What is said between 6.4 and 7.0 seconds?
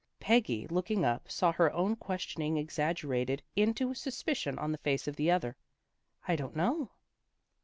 know."